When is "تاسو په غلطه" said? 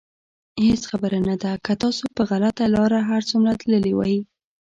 1.83-2.63